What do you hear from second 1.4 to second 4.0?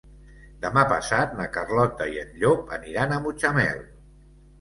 na Carlota i en Llop aniran a Mutxamel.